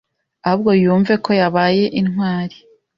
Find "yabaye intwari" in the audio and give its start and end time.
1.41-2.57